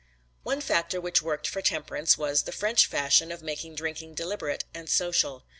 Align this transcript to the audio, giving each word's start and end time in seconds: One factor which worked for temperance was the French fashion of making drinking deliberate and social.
One 0.41 0.61
factor 0.61 0.99
which 0.99 1.21
worked 1.21 1.45
for 1.45 1.61
temperance 1.61 2.17
was 2.17 2.41
the 2.45 2.51
French 2.51 2.87
fashion 2.87 3.31
of 3.31 3.43
making 3.43 3.75
drinking 3.75 4.15
deliberate 4.15 4.63
and 4.73 4.89
social. 4.89 5.45